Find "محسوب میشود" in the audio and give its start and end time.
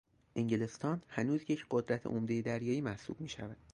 2.81-3.57